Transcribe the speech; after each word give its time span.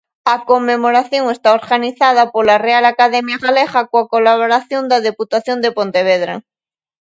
A 0.33 0.35
conmemoración 0.49 1.23
está 1.35 1.49
organizada 1.59 2.23
pola 2.33 2.57
Real 2.67 2.83
Academia 2.93 3.41
Galega 3.45 3.81
coa 3.91 4.09
colaboración 4.13 4.83
da 4.91 5.03
Deputación 5.07 5.57
de 5.61 5.69
Pontevedra. 5.77 6.33